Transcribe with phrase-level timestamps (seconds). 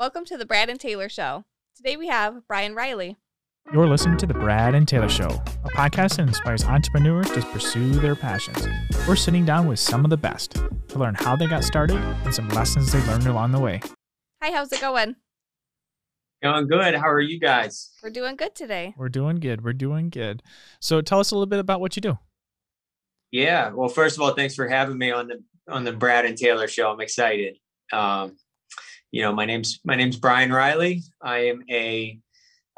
[0.00, 1.44] Welcome to the Brad and Taylor Show.
[1.76, 3.16] Today we have Bryan Reilly.
[3.72, 5.28] You're listening to The Brad and Taylor Show,
[5.64, 8.66] a podcast that inspires entrepreneurs to pursue their passions.
[9.06, 10.56] We're sitting down with some of the best
[10.88, 13.80] to learn how they got started and some lessons they learned along the way.
[14.42, 15.14] Hi, how's it going?
[16.42, 16.96] Going good.
[16.96, 17.92] How are you guys?
[18.02, 18.96] We're doing good today.
[18.98, 19.62] We're doing good.
[19.62, 20.42] We're doing good.
[20.80, 22.18] So tell us a little bit about what you do.
[23.30, 23.70] Yeah.
[23.70, 26.66] Well, first of all, thanks for having me on the on the Brad and Taylor
[26.66, 26.90] show.
[26.90, 27.58] I'm excited.
[27.92, 28.36] Um,
[29.14, 31.00] you know, my name's my name's Bryan Reilly.
[31.22, 32.18] I am a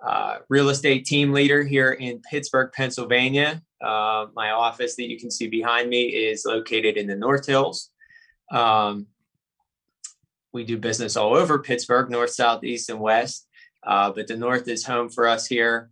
[0.07, 3.63] uh, real estate team leader here in Pittsburgh, Pennsylvania.
[3.83, 7.89] Uh, my office that you can see behind me is located in the North Hills.
[8.53, 9.07] Um,
[10.53, 13.49] we do business all over Pittsburgh, north, south, east, and west.
[13.83, 15.89] Uh, but the north is home for us here.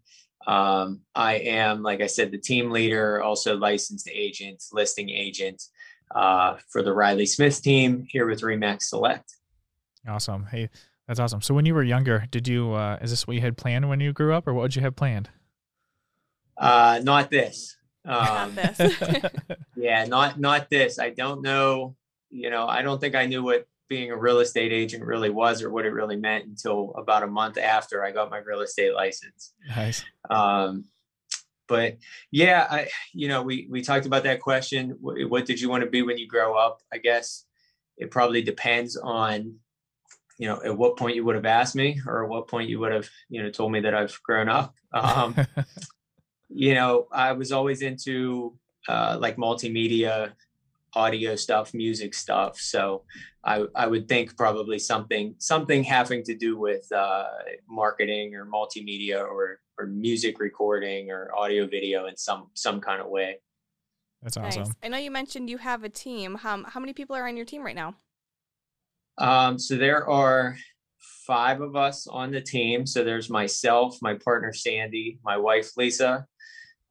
[0.46, 5.62] Um, I am, like I said, the team leader, also licensed agent, listing agent
[6.14, 9.34] uh, for the Riley Smith team here with Re/Max Select.
[10.06, 10.46] Awesome.
[10.50, 10.70] Hey,
[11.06, 11.42] that's awesome.
[11.42, 14.00] So when you were younger, did you uh, is this what you had planned when
[14.00, 15.30] you grew up, or what would you have planned?
[16.56, 17.76] Uh, not this.
[18.04, 18.96] Not this.
[19.76, 20.98] yeah, not not this.
[20.98, 21.96] I don't know.
[22.30, 25.62] You know, I don't think I knew what being a real estate agent really was
[25.62, 28.94] or what it really meant until about a month after I got my real estate
[28.94, 29.52] license.
[29.68, 30.04] nice.
[30.28, 30.86] Um,
[31.66, 31.98] but
[32.30, 34.96] yeah, I you know we we talked about that question.
[35.00, 36.80] What, what did you want to be when you grow up?
[36.92, 37.44] I guess
[37.96, 39.56] it probably depends on
[40.38, 42.80] you know at what point you would have asked me or at what point you
[42.80, 44.74] would have you know told me that I've grown up.
[44.92, 45.36] Um,
[46.48, 48.56] you know, I was always into
[48.88, 50.32] uh, like multimedia,
[50.94, 52.58] audio stuff, music stuff.
[52.58, 53.02] So
[53.42, 57.26] I, I would think probably something something having to do with uh,
[57.68, 63.08] marketing or multimedia or or music recording or audio video in some some kind of
[63.08, 63.38] way.
[64.22, 64.56] that's nice.
[64.56, 64.74] awesome.
[64.82, 66.36] I know you mentioned you have a team.
[66.36, 67.96] How, how many people are on your team right now?
[69.18, 70.56] Um, so there are
[71.26, 72.86] five of us on the team.
[72.86, 76.26] So there's myself, my partner Sandy, my wife Lisa,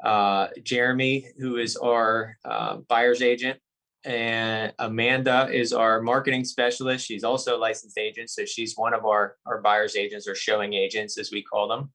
[0.04, 3.60] uh, Jeremy, who is our uh, buyer's agent,
[4.06, 7.06] and Amanda is our marketing specialist.
[7.06, 10.74] She's also a licensed agent, so she's one of our our buyer's agents or showing
[10.74, 11.92] agents, as we call them.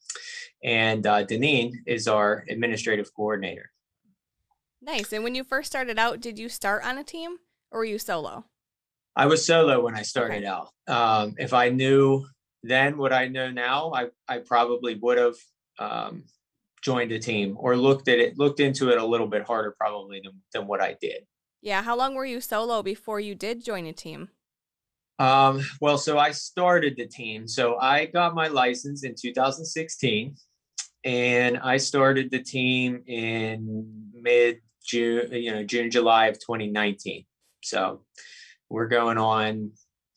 [0.65, 3.71] And uh, Deneen is our administrative coordinator.
[4.81, 5.13] Nice.
[5.13, 7.37] And when you first started out, did you start on a team
[7.71, 8.45] or were you solo?
[9.19, 10.69] I was solo when I started out.
[10.87, 12.25] Um, if I knew
[12.63, 15.35] then what I know now, I, I probably would have
[15.81, 16.23] um,
[16.83, 20.21] joined a team or looked at it, looked into it a little bit harder probably
[20.23, 21.27] than, than what I did.
[21.63, 21.83] Yeah.
[21.83, 24.29] How long were you solo before you did join a team?
[25.19, 27.49] Um, well, so I started the team.
[27.49, 30.37] So I got my license in 2016
[31.05, 37.25] and I started the team in mid June, you know, June, July of 2019.
[37.65, 38.03] So
[38.71, 39.73] we're going on,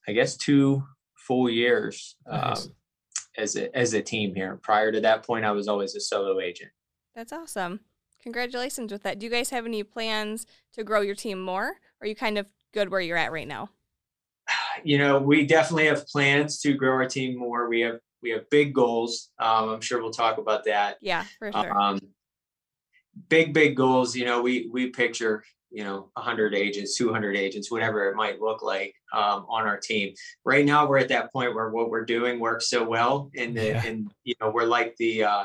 [0.07, 0.84] I guess, two
[1.16, 2.66] full years Nice.
[2.66, 2.73] um,
[3.38, 4.59] as a, as a team here.
[4.62, 6.72] Prior to that point, I was always a solo agent.
[7.16, 7.81] That's awesome.
[8.22, 9.19] Congratulations with that.
[9.19, 11.69] Do you guys have any plans to grow your team more?
[11.69, 13.69] Or are you kind of good where you're at right now?
[14.84, 17.67] you know, we definitely have plans to grow our team more.
[17.69, 19.29] We have we have big goals.
[19.40, 20.97] Um, I'm sure we'll talk about that.
[21.01, 21.79] Yeah, for sure.
[21.79, 22.00] Um,
[23.29, 24.16] big big goals.
[24.16, 28.61] You know, we we picture you know 100 agents, 200 agents, whatever it might look
[28.61, 30.13] like um, on our team.
[30.45, 33.67] Right now, we're at that point where what we're doing works so well, and the
[33.67, 33.85] Yeah.
[33.85, 35.43] and you know we're like the uh,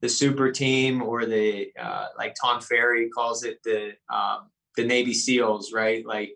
[0.00, 5.14] the super team or the uh, like Tom Ferry calls it the um, the Navy
[5.14, 6.04] SEALs, right?
[6.06, 6.34] Like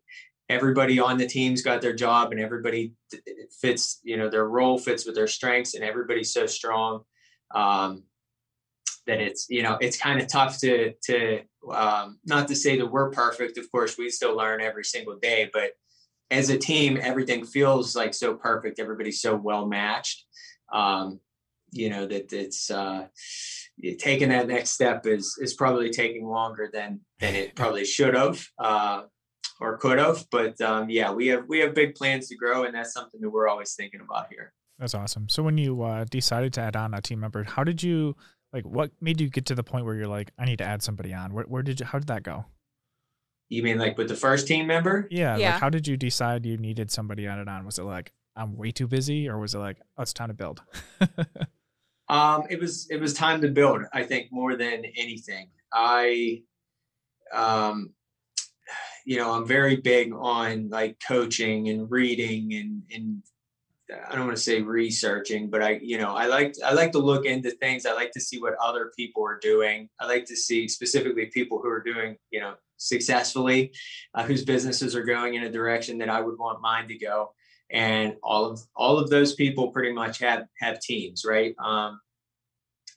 [0.48, 2.92] everybody on the team's got their job and everybody
[3.60, 7.02] fits, you know, their role fits with their strengths and everybody's so strong
[7.54, 8.02] um,
[9.10, 11.40] that it's, you know, it's kind of tough to, to,
[11.72, 13.58] um, not to say that we're perfect.
[13.58, 15.72] Of course, we still learn every single day, but
[16.30, 18.78] as a team, everything feels like so perfect.
[18.78, 20.24] Everybody's so well matched.
[20.72, 21.20] Um,
[21.72, 23.08] you know, that it's, uh,
[23.98, 28.46] taking that next step is, is probably taking longer than, than it probably should have.
[28.58, 29.02] Uh,
[29.60, 30.24] or could have.
[30.30, 33.28] But um, yeah, we have we have big plans to grow, and that's something that
[33.28, 34.54] we're always thinking about here.
[34.78, 35.28] That's awesome.
[35.28, 38.16] So when you uh, decided to add on a team member, how did you
[38.52, 38.64] like?
[38.64, 41.12] What made you get to the point where you're like, I need to add somebody
[41.12, 41.32] on?
[41.32, 41.86] Where, where did you?
[41.86, 42.46] How did that go?
[43.48, 45.08] You mean like with the first team member?
[45.10, 45.52] Yeah, Yeah.
[45.52, 47.66] Like, how did you decide you needed somebody added on?
[47.66, 50.34] Was it like I'm way too busy, or was it like, oh, it's time to
[50.34, 50.62] build?
[52.10, 53.82] Um, it was it was time to build.
[53.92, 56.42] I think more than anything, I,
[57.32, 57.94] um,
[59.06, 63.22] you know, I'm very big on like coaching and reading and and
[64.10, 66.98] I don't want to say researching, but I, you know, I like I like to
[66.98, 67.86] look into things.
[67.86, 69.88] I like to see what other people are doing.
[70.00, 73.72] I like to see specifically people who are doing, you know, successfully,
[74.14, 77.32] uh, whose businesses are going in a direction that I would want mine to go.
[77.70, 81.54] and all of all of those people pretty much have have teams, right?
[81.64, 82.00] Um,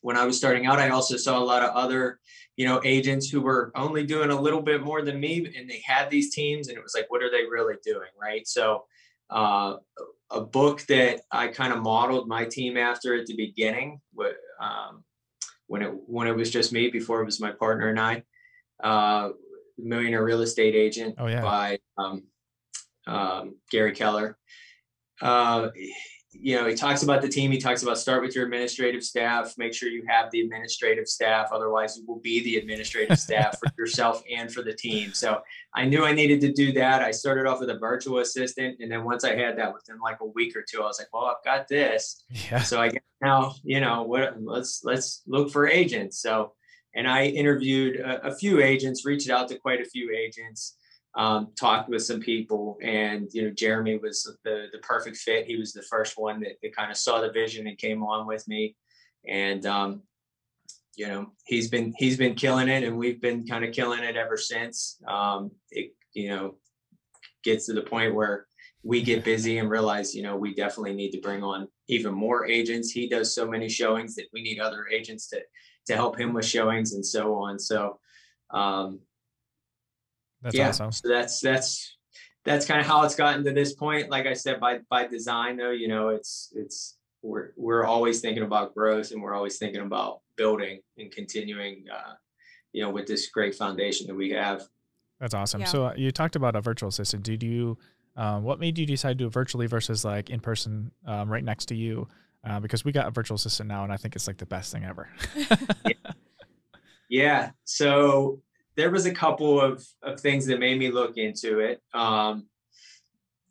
[0.01, 2.19] when I was starting out, I also saw a lot of other,
[2.57, 5.81] you know, agents who were only doing a little bit more than me, and they
[5.86, 8.45] had these teams, and it was like, what are they really doing, right?
[8.48, 8.84] So,
[9.30, 9.75] uh,
[10.33, 14.01] a book that I kind of modeled my team after at the beginning,
[14.59, 15.03] um,
[15.68, 18.24] when it when it was just me before it was my partner and I,
[18.83, 19.30] uh,
[19.77, 21.41] Millionaire Real Estate Agent oh, yeah.
[21.41, 22.24] by um,
[23.07, 24.38] um, Gary Keller.
[25.21, 25.69] Uh,
[26.33, 27.51] you know, he talks about the team.
[27.51, 29.53] He talks about start with your administrative staff.
[29.57, 31.50] Make sure you have the administrative staff.
[31.51, 35.13] Otherwise, you will be the administrative staff for yourself and for the team.
[35.13, 35.41] So
[35.75, 37.01] I knew I needed to do that.
[37.01, 40.18] I started off with a virtual assistant, and then once I had that, within like
[40.21, 42.62] a week or two, I was like, "Well, I've got this." Yeah.
[42.62, 44.41] So I guess now, you know, what?
[44.41, 46.19] Let's let's look for agents.
[46.19, 46.53] So,
[46.95, 50.77] and I interviewed a, a few agents, reached out to quite a few agents
[51.15, 55.45] um, talked with some people and you know jeremy was the the perfect fit.
[55.45, 58.25] He was the first one that, that kind of saw the vision and came on
[58.25, 58.75] with me.
[59.27, 60.01] And um,
[60.95, 64.15] you know he's been he's been killing it and we've been kind of killing it
[64.15, 65.00] ever since.
[65.07, 66.56] Um, it you know
[67.44, 68.48] gets to the point where
[68.83, 72.48] we get busy and realize you know we definitely need to bring on even more
[72.48, 72.92] agents.
[72.92, 75.42] He does so many showings that we need other agents to
[75.88, 77.59] to help him with showings and so on.
[77.59, 78.00] So
[78.51, 79.00] um,
[80.44, 80.92] that's yeah, awesome.
[80.92, 81.98] So that's that's
[82.45, 84.10] that's kind of how it's gotten to this point.
[84.10, 88.44] Like I said, by by design though, you know, it's it's we're we're always thinking
[88.44, 92.13] about growth and we're always thinking about building and continuing uh,
[92.74, 94.63] you know, with this great foundation that we have.
[95.19, 95.62] That's awesome.
[95.62, 95.68] Yeah.
[95.68, 97.24] So uh, you talked about a virtual assistant.
[97.24, 97.78] Did you
[98.18, 101.44] um, what made you decide to do it virtually versus like in person um, right
[101.44, 102.07] next to you?
[102.45, 104.74] Uh, because we got a virtual assistant now, and I think it's like the best
[104.74, 105.07] thing ever.
[105.86, 105.94] yeah.
[107.07, 107.51] yeah.
[107.63, 108.42] So
[108.75, 111.81] there was a couple of, of things that made me look into it.
[111.93, 112.47] Um,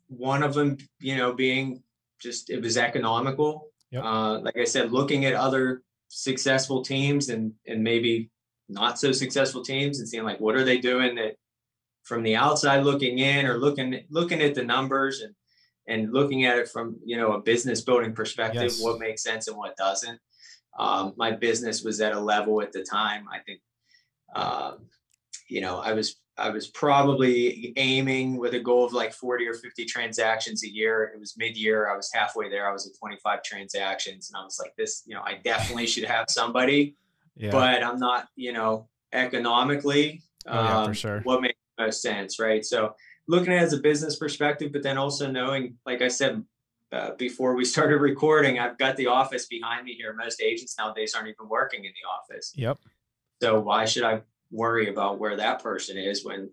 [0.07, 1.81] one of them, you know, being
[2.21, 3.69] just it was economical.
[3.91, 4.03] Yep.
[4.03, 8.29] Uh, like I said, looking at other successful teams and and maybe
[8.69, 11.35] not so successful teams and seeing like what are they doing that
[12.03, 15.33] from the outside looking in or looking looking at the numbers and
[15.87, 18.81] and looking at it from you know a business building perspective Yes.
[18.81, 20.19] what makes sense and what doesn't
[20.77, 23.59] um, my business was at a level at the time i think
[24.35, 24.85] um,
[25.53, 29.53] you know i was i was probably aiming with a goal of like 40 or
[29.53, 33.43] 50 transactions a year it was mid-year i was halfway there i was at 25
[33.43, 36.95] transactions and i was like this you know i definitely should have somebody
[37.35, 37.51] Yeah.
[37.51, 41.19] but i'm not you know economically Oh, yeah, for um, sure.
[41.21, 42.95] what makes most sense right so
[43.29, 46.43] looking at it as a business perspective but then also knowing like i said
[46.91, 51.13] uh, before we started recording i've got the office behind me here most agents nowadays
[51.15, 52.77] aren't even working in the office yep.
[53.41, 54.21] so why should I
[54.53, 56.49] worry about where that person is when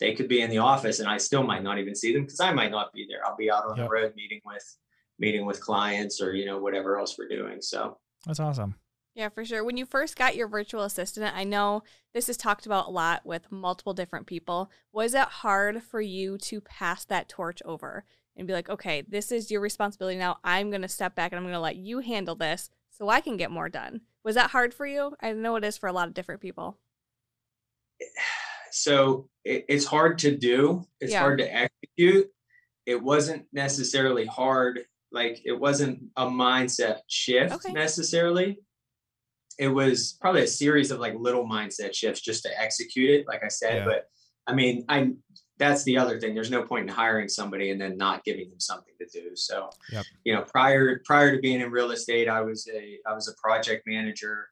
[0.00, 2.40] they could be in the office and I still might not even see them because
[2.40, 3.24] I might not be there.
[3.24, 3.86] I'll be out on Yep.
[3.86, 4.76] the road meeting with
[5.18, 7.60] meeting with clients or you know whatever else we're doing.
[7.62, 8.74] So That's awesome.
[9.14, 9.64] Yeah, for sure.
[9.64, 11.82] When you first got your virtual assistant, I know
[12.14, 14.70] this is talked about a lot with multiple different people.
[14.92, 18.04] Was it hard for you to pass that torch over
[18.36, 20.38] and be like, okay, this is your responsibility now.
[20.44, 23.20] I'm going to step back and I'm going to let you handle this so I
[23.20, 24.02] can get more done?
[24.24, 25.14] Was that hard for you?
[25.20, 26.78] I know it is for a lot of different people.
[28.70, 30.84] So it, it's hard to do.
[31.00, 31.20] It's Yeah.
[31.20, 32.30] hard to execute.
[32.86, 34.84] It wasn't necessarily hard.
[35.12, 37.72] Like it wasn't a mindset shift Okay.
[37.72, 38.58] necessarily.
[39.58, 43.42] It was probably a series of like little mindset shifts just to execute it, like
[43.44, 43.78] I said.
[43.78, 43.84] Yeah.
[43.84, 44.08] But
[44.46, 45.12] I mean, I
[45.58, 46.34] that's the other thing.
[46.34, 49.36] There's no point in hiring somebody and then not giving them something to do.
[49.36, 50.04] So, Yep.
[50.24, 53.34] you know, prior prior to being in real estate, I was a I was a
[53.42, 54.48] project manager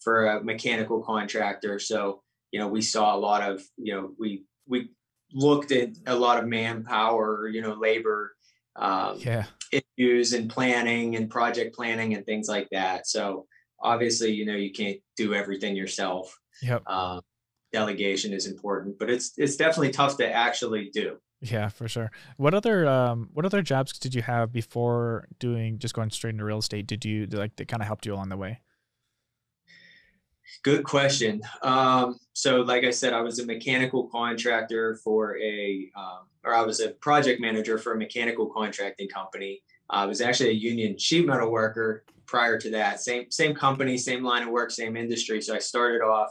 [0.00, 1.78] for a mechanical contractor.
[1.80, 4.90] So, you know, we saw a lot of, you know, we we
[5.32, 8.36] looked at a lot of manpower, you know, labor
[8.76, 9.46] um, Yeah.
[9.72, 13.06] issues and planning and project planning and things like that.
[13.06, 13.46] So
[13.82, 16.38] obviously, you know, you can't do everything yourself.
[16.62, 16.86] Yep.
[16.86, 17.20] Um,
[17.72, 21.16] delegation is important, but it's it's definitely tough to actually do.
[21.40, 22.10] Yeah, for sure.
[22.36, 26.44] What other um what other jobs did you have before doing just going straight into
[26.44, 26.86] real estate?
[26.86, 28.60] Did you like that kind of helped you along the way?
[30.62, 31.42] Good question.
[31.62, 36.62] Um, so, like I said, I was a mechanical contractor for a, um, or I
[36.62, 39.62] was a project manager for a mechanical contracting company.
[39.90, 43.00] I was actually a union sheet metal worker prior to that.
[43.00, 45.42] Same same company, same line of work, same industry.
[45.42, 46.30] So I started off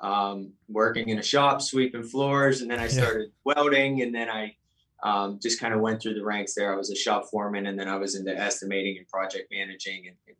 [0.00, 2.88] um, working in a shop, sweeping floors, and then I Yeah.
[2.88, 4.56] started welding, and then I
[5.02, 6.72] um, just kind of went through the ranks there.
[6.72, 10.16] I was a shop foreman, and then I was into estimating and project managing and,
[10.28, 10.36] and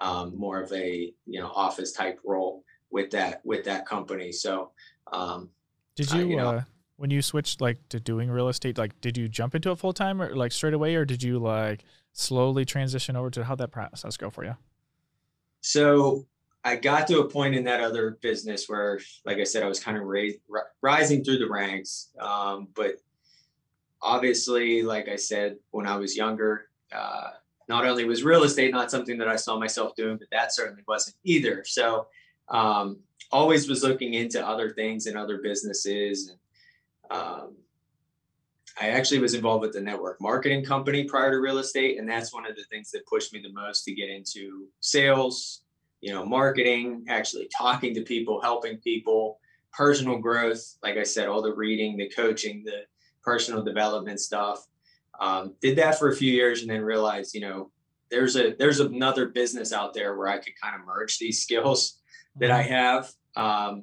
[0.00, 4.32] um, more of a you know office type role with that with that company.
[4.32, 4.70] So
[5.12, 5.50] um,
[5.96, 6.48] Did Uh, you, you know.
[6.48, 6.62] uh
[6.96, 9.94] when you switched like to doing real estate, like did you jump into it full
[9.94, 13.70] time or like straight away, or did you like slowly transition over to how that
[13.72, 14.54] process go for you?
[15.62, 16.26] So
[16.62, 19.80] I got to a point in that other business where, like I said, I was
[19.80, 20.40] kind of raised,
[20.82, 22.10] rising through the ranks.
[22.20, 22.96] Um, but
[24.02, 27.30] obviously, like I said, when I was younger, uh,
[27.70, 30.82] not only was real estate not something that I saw myself doing, but that certainly
[30.88, 31.62] wasn't either.
[31.64, 32.08] So
[32.48, 32.98] um,
[33.30, 36.30] always was looking into other things and other businesses.
[36.30, 37.56] And um,
[38.80, 41.98] I actually was involved with the network marketing company prior to real estate.
[42.00, 45.62] And that's one of the things that pushed me the most to get into sales,
[46.00, 49.38] you know, marketing, actually talking to people, helping people,
[49.72, 50.76] personal growth.
[50.82, 52.80] Like I said, all the reading, the coaching, the
[53.22, 54.66] personal development stuff.
[55.20, 57.70] Um, did that for a few years and then realized, you know,
[58.10, 61.98] there's a there's another business out there where I could kind of merge these skills
[62.36, 62.72] that I mm-hmm.
[62.72, 63.12] have.
[63.36, 63.82] Um,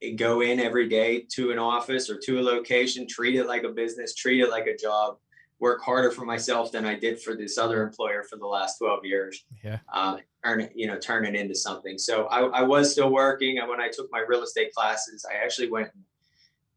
[0.00, 3.64] and go in every day to an office or to a location, treat it like
[3.64, 5.16] a business, treat it like a job,
[5.58, 9.04] work harder for myself than I did for this other employer for the last 12
[9.04, 9.44] years.
[9.64, 9.78] Yeah.
[9.92, 11.98] Uh, turn it, you know, turn it into something.
[11.98, 13.58] So I, I was still working.
[13.58, 16.04] And when I took my real estate classes, I actually went and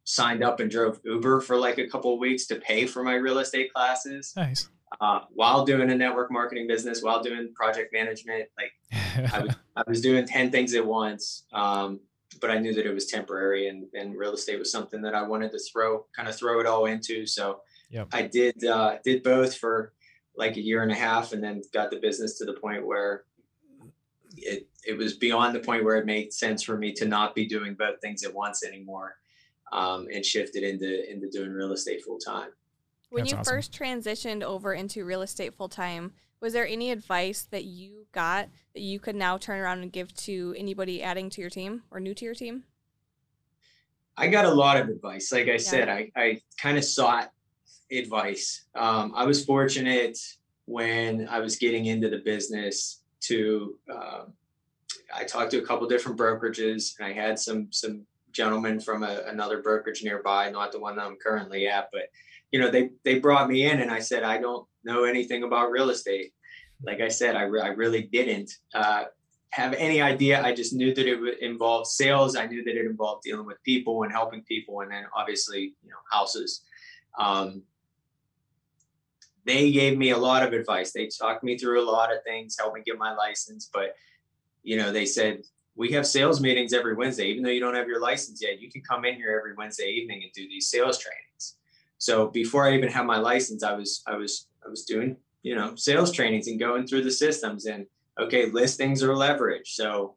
[0.03, 3.15] signed up and drove Uber for like a couple of weeks to pay for my
[3.15, 4.33] real estate classes.
[4.35, 4.69] Nice.
[4.99, 9.83] Uh, while doing a network marketing business, while doing project management, like I, was, I
[9.87, 11.45] was doing 10 things at once.
[11.53, 12.01] Um,
[12.39, 15.21] but I knew that it was temporary and, and real estate was something that I
[15.21, 17.25] wanted to throw kind of throw it all into.
[17.25, 18.07] So yep.
[18.13, 19.93] I did, uh, did both for
[20.35, 23.25] like a year and a half and then got the business to the point where
[24.37, 27.45] it, it was beyond the point where it made sense for me to not be
[27.45, 29.15] doing both things at once anymore
[29.71, 32.49] um, and shifted into into doing real estate full time.
[33.09, 33.55] When That's you awesome.
[33.55, 38.49] first transitioned over into real estate full time, was there any advice that you got
[38.73, 41.99] that you could now turn around and give to anybody adding to your team or
[41.99, 42.63] new to your team?
[44.17, 45.31] I got a lot of advice.
[45.31, 45.57] Like I yeah.
[45.57, 47.31] said, I, I kind of sought
[47.91, 48.65] advice.
[48.75, 50.17] Um, I was fortunate
[50.65, 54.23] when I was getting into the business to, uh,
[55.13, 59.23] I talked to a couple different brokerages and I had some, some gentlemen from a,
[59.27, 62.03] another brokerage nearby, not the one I'm currently at, but
[62.51, 65.71] you know, they, they brought me in and I said, I don't know anything about
[65.71, 66.33] real estate.
[66.83, 69.05] Like I said, I, re- I really didn't uh,
[69.51, 70.41] have any idea.
[70.43, 72.35] I just knew that it involved sales.
[72.35, 74.81] I knew that it involved dealing with people and helping people.
[74.81, 76.63] And then obviously, you know, houses.
[77.17, 77.63] Um,
[79.45, 80.91] they gave me a lot of advice.
[80.91, 83.69] They talked me through a lot of things, helped me get my license.
[83.71, 83.95] But,
[84.63, 85.43] you know, they said,
[85.75, 88.69] we have sales meetings every Wednesday, even though you don't have your license yet, you
[88.69, 91.55] can come in here every Wednesday evening and do these sales trainings.
[91.97, 95.55] So before I even had my license, I was I was I was doing you
[95.55, 97.85] know sales trainings and going through the systems and
[98.19, 99.73] okay listings are leverage.
[99.75, 100.15] So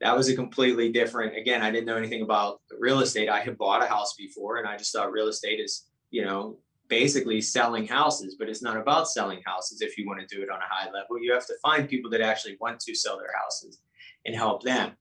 [0.00, 1.36] that was a completely different.
[1.36, 3.28] Again, I didn't know anything about real estate.
[3.28, 6.56] I had bought a house before, and I just thought real estate is you know
[6.88, 9.80] basically selling houses, but it's not about selling houses.
[9.80, 12.10] If you want to do it on a high level, you have to find people
[12.10, 13.78] that actually want to sell their houses
[14.26, 14.92] and help them.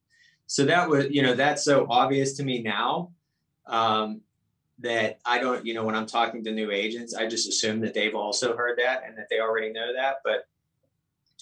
[0.47, 3.11] So that was, you know, that's so obvious to me now.
[3.65, 4.21] Um,
[4.79, 7.93] that I don't, you know, when I'm talking to new agents, I just assume that
[7.93, 10.17] they've also heard that and that they already know that.
[10.23, 10.45] But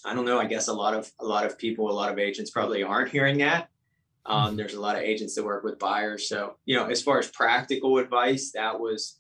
[0.06, 0.40] I don't know.
[0.40, 3.12] I guess a lot of a lot of people, a lot of agents probably aren't
[3.12, 3.70] hearing that.
[4.26, 4.58] Um, mm-hmm.
[4.58, 6.28] there's a lot of agents that work with buyers.
[6.28, 9.20] So, you know, as far as practical advice, that was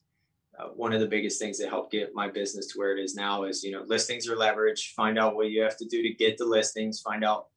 [0.59, 3.15] uh, one of the biggest things that helped get my business to where it is
[3.15, 4.93] now is, you know, listings are leverage.
[4.95, 7.01] Find out what you have to do to get the listings.
[7.01, 7.47] Find out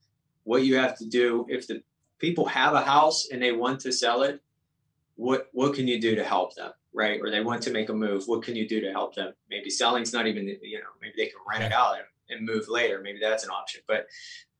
[0.45, 1.45] what you have to do.
[1.49, 1.83] If the
[2.17, 4.41] people have a house and they want to sell it
[5.15, 7.19] what what can you do to help them right?
[7.21, 9.33] Or they want to make a move what can you do to help them?
[9.49, 12.69] Maybe selling's not even you know maybe they can rent it out and, and move
[12.69, 13.01] later.
[13.01, 14.07] Maybe that's an option but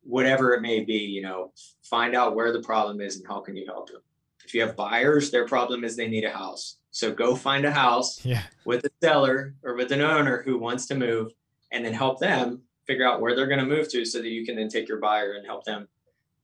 [0.04, 1.52] whatever it may be you know
[1.84, 4.02] find out where the problem is and how can you help them.
[4.44, 6.78] If you have buyers their problem is they need a house.
[6.92, 8.44] So go find a house yeah.
[8.64, 11.34] with a seller or with an owner who wants to move
[11.72, 14.46] and then help them figure out where they're going to move to so that you
[14.46, 15.88] can then take your buyer and help them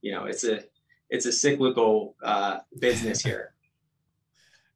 [0.02, 0.64] you know it's a
[1.10, 3.54] it's a cyclical uh, business here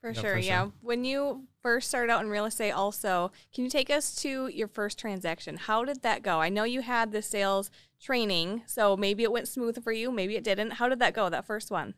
[0.06, 0.64] for sure, for yeah.
[0.66, 0.74] Sure.
[0.82, 4.68] When you first started out in real estate, also, can you take us to your
[4.68, 5.58] first transaction?
[5.58, 6.40] How did that go?
[6.40, 10.36] I know you had the sales training, so maybe it went smooth for you, maybe
[10.36, 10.74] it didn't.
[10.74, 11.28] How did that go?
[11.28, 11.96] That first one?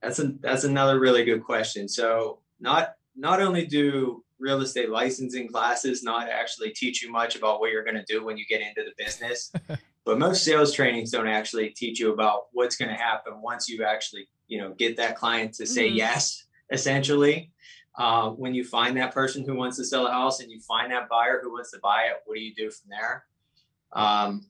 [0.00, 1.88] That's a that's another really good question.
[1.88, 7.58] So not not only do real estate licensing classes not actually teach you much about
[7.60, 9.52] what you're going to do when you get into the business,
[10.04, 13.84] but most sales trainings don't actually teach you about what's going to happen once you
[13.84, 15.96] actually you know get that client to say mm-hmm.
[15.96, 17.50] yes essentially.
[17.96, 20.92] Uh, when you find that person who wants to sell a house and you find
[20.92, 23.24] that buyer who wants to buy it, what do you do from there?
[23.92, 24.46] Um,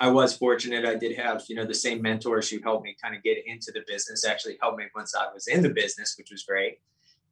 [0.00, 0.86] I was fortunate.
[0.86, 3.70] I did have, you know, the same mentors who helped me kind of get into
[3.72, 6.78] the business, actually helped me once I was in the business, which was great.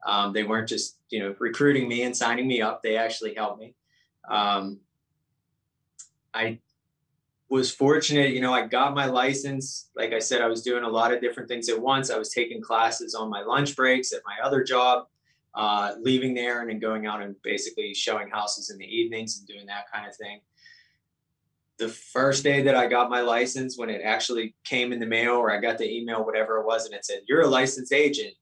[0.06, 3.60] Um, they weren't just you know recruiting me and signing me up; they actually helped
[3.60, 3.74] me.
[4.28, 4.80] Um,
[6.34, 6.58] I
[7.48, 9.88] was fortunate, you know, I got my license.
[9.96, 12.10] Like I said, I was doing a lot of different things at once.
[12.10, 15.06] I was taking classes on my lunch breaks at my other job,
[15.54, 19.48] uh, leaving there and then going out and basically showing houses in the evenings and
[19.48, 20.40] doing that kind of thing.
[21.78, 25.36] The first day that I got my license, when it actually came in the mail
[25.36, 28.34] or I got the email, whatever it was, and it said, You're a licensed agent,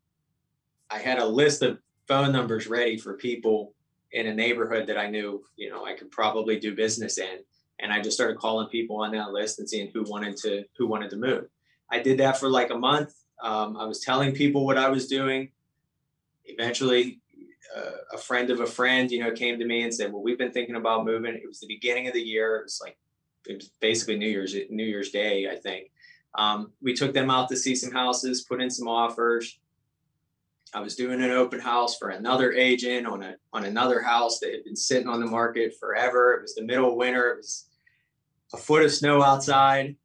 [0.91, 3.75] I had a list of phone numbers ready for people
[4.13, 7.39] in a neighborhood that I knew, you know, I could probably do business in
[7.79, 10.87] and I just started calling people on that list and seeing who wanted to who
[10.87, 11.47] wanted to move.
[11.91, 13.15] I did that for like a month.
[13.43, 15.51] Um, I was telling people what I was doing.
[16.47, 17.21] Eventually,
[17.77, 20.39] uh, a friend of a friend, you know, came to me and said, "Well, we've
[20.39, 22.57] been thinking about moving." It was the beginning of the year.
[22.57, 22.97] It was like
[23.47, 25.91] it was basically New Year's New Year's Day, I think.
[26.35, 29.59] Um, we took them out to see some houses, put in some offers.
[30.75, 34.53] I was doing an open house for another agent on a on another house that
[34.53, 36.35] had been sitting on the market forever.
[36.35, 37.31] It was the middle of winter.
[37.31, 37.69] It was
[38.53, 39.97] a foot of snow outside.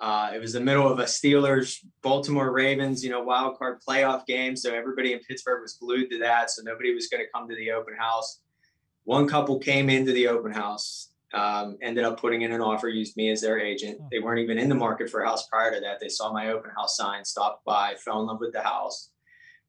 [0.00, 4.26] Uh, it was the middle of a Steelers Baltimore Ravens, you know, wild card playoff
[4.26, 4.56] game.
[4.56, 6.50] So everybody in Pittsburgh was glued to that.
[6.50, 8.40] So nobody was going to come to the open house.
[9.04, 13.16] One couple came into the open house, um, ended up putting in an offer, used
[13.16, 14.00] me as their agent.
[14.10, 16.00] They weren't even in the market for a house prior to that.
[16.00, 19.10] They saw my open house sign, stopped by, fell in love with the house,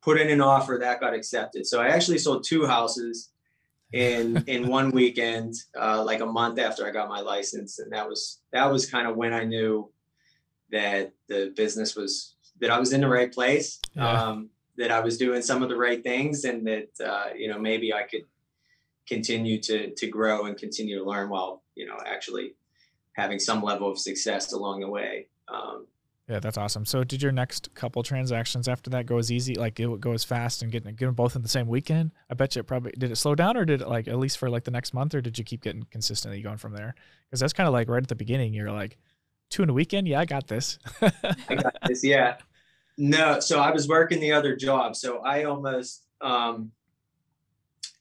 [0.05, 1.65] put in an offer that got accepted.
[1.65, 3.31] So I actually sold two houses
[3.91, 8.07] in in one weekend, uh, like a month after I got my license, and that
[8.07, 9.91] was that was kind of when I knew
[10.71, 14.09] that the business was that I was in the right place, yeah.
[14.09, 17.59] um, that I was doing some of the right things, and that uh, you know
[17.59, 18.25] maybe I could
[19.07, 22.53] continue to to grow and continue to learn while you know actually
[23.13, 25.27] having some level of success along the way.
[25.47, 25.87] Um,
[26.27, 26.85] yeah, that's awesome.
[26.85, 30.13] So, did your next couple transactions after that go as easy, like it would go
[30.13, 32.11] as fast and getting get them both in the same weekend?
[32.31, 34.39] I bet you it probably did it slow down, or did it like at least
[34.39, 36.95] for like the next month, or did you keep getting consistently going from there?
[37.29, 38.97] Because that's kind of like right at the beginning, you're like
[39.51, 40.07] two in a weekend.
[40.07, 40.79] Yeah, I got this.
[41.01, 42.03] I got this.
[42.03, 42.37] Yeah.
[42.97, 46.71] No, so I was working the other job, so I almost um,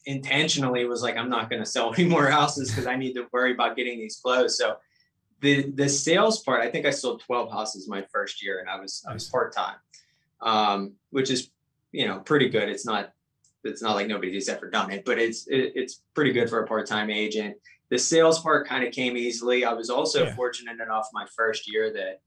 [0.06, 3.26] intentionally was like, I'm not going to sell any more houses because I need to
[3.32, 4.56] worry about getting these closed.
[4.56, 4.76] So
[5.44, 8.80] the the sales part, I think I sold 12 houses my first year, and I
[8.80, 9.76] was I was part time,
[10.40, 11.50] um, which is
[11.92, 12.68] you know pretty good.
[12.68, 13.12] It's not
[13.62, 16.66] it's not like nobody's ever done it, but it's it, it's pretty good for a
[16.66, 17.56] part time agent.
[17.90, 19.66] The sales part kind of came easily.
[19.66, 20.34] I was also yeah.
[20.34, 22.22] fortunate enough my first year that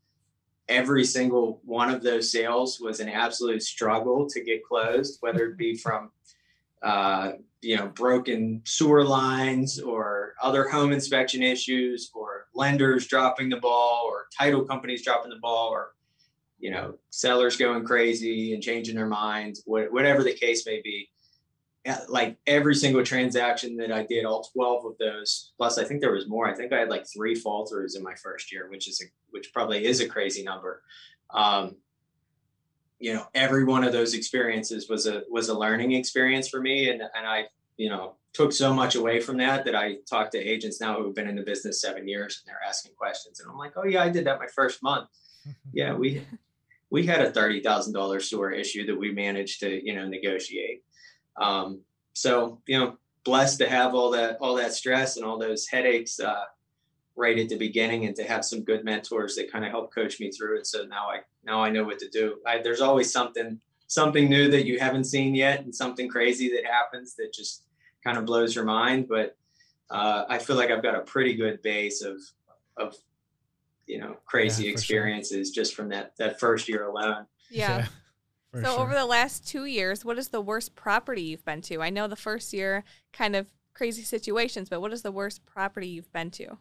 [0.69, 5.57] every single one of those sales was an absolute struggle to get closed, whether it
[5.57, 6.11] be from
[6.83, 12.26] uh, you know broken sewer lines or other home inspection issues or
[12.57, 15.93] lenders dropping the ball or title companies dropping the ball or
[16.59, 21.09] you know sellers going crazy and changing their minds whatever the case may be.
[22.09, 26.11] Like every single transaction that i did all 12 of those plus i think there
[26.11, 29.01] was more i think i had like three falters in my first year which is
[29.01, 30.81] a which probably is a crazy number.
[31.33, 31.77] Um,
[32.99, 36.89] you know every one of those experiences was a was a learning experience for me
[36.89, 37.45] and and I
[37.77, 41.15] you know took so much away from that that I talk to agents now who've
[41.15, 44.03] been in the business 7 years and they're asking questions and I'm like oh yeah
[44.03, 45.09] I did that my first month
[45.73, 46.23] yeah we
[46.89, 50.83] we had a $30,000 sewer issue that we managed to you know negotiate
[51.35, 51.81] um,
[52.13, 56.19] so you know blessed to have all that all that stress and all those headaches
[56.19, 56.45] uh,
[57.17, 60.19] right at the beginning and to have some good mentors that kind of help coach
[60.19, 60.67] me through it.
[60.67, 62.37] So now I now I know what to do.
[62.45, 66.65] I, there's always something something new that you haven't seen yet and something crazy that
[66.65, 67.63] happens that just
[68.07, 69.07] kind of blows your mind.
[69.09, 69.35] But
[69.89, 72.21] uh, I feel like I've got a pretty good base of
[72.77, 72.95] of
[73.85, 75.63] you know crazy yeah, experiences sure.
[75.63, 77.25] just from that that first year alone.
[77.49, 77.85] Yeah.
[78.53, 78.79] yeah so sure.
[78.79, 81.81] over the last two years, what is the worst property you've been to?
[81.81, 85.87] I know the first year kind of crazy situations, but what is the worst property
[85.89, 86.57] you've been to?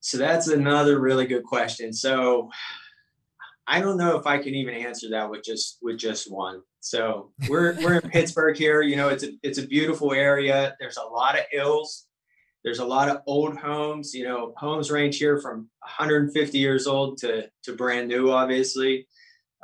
[0.00, 1.92] So that's another really good question.
[1.92, 2.50] So
[3.70, 6.62] I don't know if I can even answer that with just with just one.
[6.80, 8.82] So we're we're in Pittsburgh here.
[8.82, 10.76] You know, it's a it's a beautiful area.
[10.80, 12.06] There's a lot of hills.
[12.64, 14.12] There's a lot of old homes.
[14.12, 18.32] You know, homes range here from 150 years old to to brand new.
[18.32, 19.06] Obviously,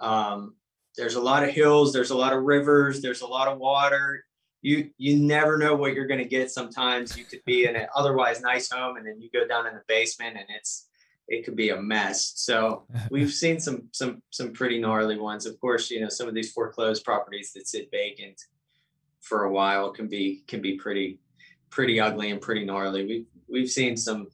[0.00, 0.54] um,
[0.96, 1.92] there's a lot of hills.
[1.92, 3.02] There's a lot of rivers.
[3.02, 4.22] There's a lot of water
[4.62, 7.86] you you never know what you're going to get sometimes you could be in an
[7.94, 10.85] otherwise nice home and then you go down in the basement and it's
[11.28, 15.58] it could be a mess so we've seen some some some pretty gnarly ones of
[15.60, 18.40] course you know some of these foreclosed properties that sit vacant
[19.20, 21.18] for a while can be can be pretty
[21.70, 24.26] pretty ugly and pretty gnarly we've we've seen some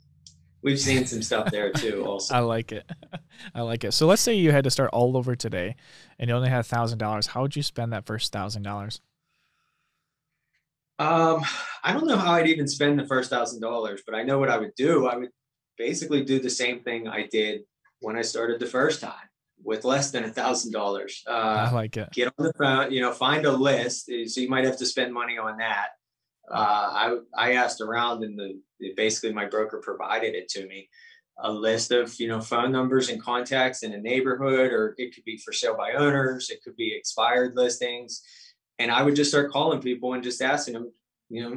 [0.62, 2.04] we've seen some stuff there too.
[2.06, 2.90] Also, I like it.
[3.54, 3.92] I like it.
[3.92, 5.76] So let's say you had to start all over today,
[6.18, 7.26] and you only had a thousand dollars.
[7.28, 9.00] How would you spend that first thousand dollars?
[10.98, 11.42] Um,
[11.82, 14.48] I don't know how I'd even spend the first thousand dollars, but I know what
[14.48, 15.06] I would do.
[15.06, 15.30] I would
[15.86, 17.62] basically do the same thing I did
[18.00, 19.28] when I started the first time
[19.64, 21.22] with less than a thousand dollars.
[21.26, 22.08] Uh, I like it.
[22.12, 24.08] Get on the phone, you know, find a list.
[24.10, 25.88] eh, So you might have to spend money on that.
[26.50, 27.06] Uh, I
[27.46, 28.48] I asked around, and the
[28.96, 30.88] basically my broker provided it to me.
[31.38, 35.24] A list of you know phone numbers and contacts in a neighborhood, or it could
[35.24, 36.50] be for sale by owners.
[36.50, 38.22] It could be expired listings,
[38.80, 40.86] and I would just start calling people and just asking them,
[41.30, 41.54] you know,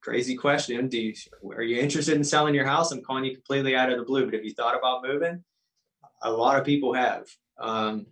[0.00, 0.88] crazy question.
[0.88, 1.14] Do you
[1.50, 2.92] are you interested in selling your house?
[2.92, 5.42] I'm calling you completely out of the blue, but have you thought about moving?
[6.22, 7.26] A lot of people have.
[7.60, 8.06] Um,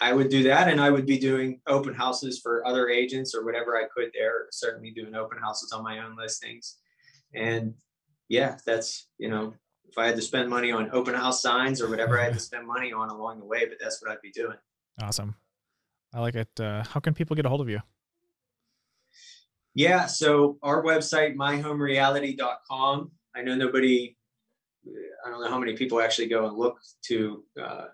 [0.00, 3.44] I would do that, and I would be doing open houses for other agents or
[3.44, 4.46] whatever I could there.
[4.50, 6.76] Certainly doing open houses on my own listings,
[7.34, 7.74] and
[8.28, 9.54] yeah, that's you know
[9.88, 12.40] if I had to spend money on open house signs or whatever I had to
[12.40, 14.56] spend money on along the way, but that's what I'd be doing.
[15.00, 15.36] Awesome.
[16.12, 16.48] I like it.
[16.58, 17.80] Uh, how can people get a hold of you?
[19.76, 23.10] Yeah, so our website, myhomereality.com.
[23.36, 24.16] I know nobody,
[25.24, 27.84] I don't know how many people actually go and look to uh,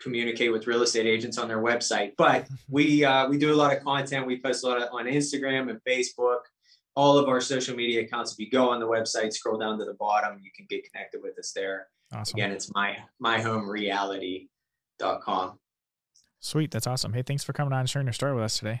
[0.00, 3.76] communicate with real estate agents on their website, but we uh, we do a lot
[3.76, 4.26] of content.
[4.26, 6.38] We post a lot of, on Instagram and Facebook.
[6.94, 8.32] All of our social media accounts.
[8.32, 11.20] If you go on the website, scroll down to the bottom, you can get connected
[11.22, 11.88] with us there.
[12.14, 12.38] Awesome.
[12.38, 15.58] Again, it's my myhomereality.com.
[16.40, 16.70] Sweet.
[16.70, 17.12] That's awesome.
[17.12, 18.80] Hey, thanks for coming on and sharing your story with us today.